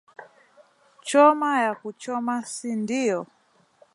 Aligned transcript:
Choma 1.07 1.51
ya 1.63 1.71
kuchoma 1.81 2.35
si 2.53 2.71
ndio 2.75 3.19